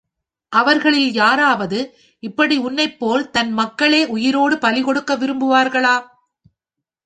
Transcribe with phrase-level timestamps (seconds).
[0.51, 1.79] அவர்களில் யாராவது
[2.23, 5.95] இப்படி உன்னைப் போல் தன் மக்களே உயிரோடு பலிகொடுக்க விரும்புவார்களா?